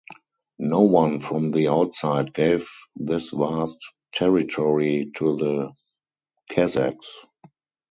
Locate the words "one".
0.81-1.19